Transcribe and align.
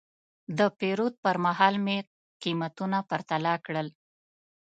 د 0.57 0.59
پیرود 0.79 1.13
پر 1.23 1.35
مهال 1.45 1.75
مې 1.85 1.97
قیمتونه 2.41 2.97
پرتله 3.09 3.53
کړل. 3.65 3.87